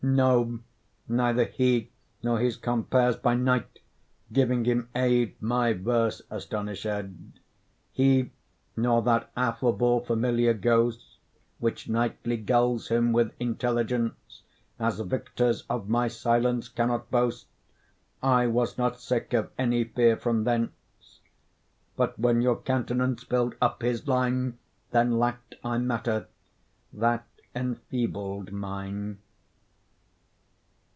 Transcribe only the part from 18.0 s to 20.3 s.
I was not sick of any fear